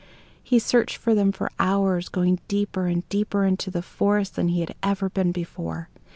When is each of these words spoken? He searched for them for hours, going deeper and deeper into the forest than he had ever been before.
He 0.41 0.57
searched 0.57 0.97
for 0.97 1.13
them 1.13 1.31
for 1.31 1.51
hours, 1.59 2.09
going 2.09 2.39
deeper 2.47 2.87
and 2.87 3.07
deeper 3.09 3.45
into 3.45 3.69
the 3.69 3.83
forest 3.83 4.35
than 4.35 4.47
he 4.47 4.61
had 4.61 4.73
ever 4.81 5.09
been 5.11 5.31
before. 5.31 5.89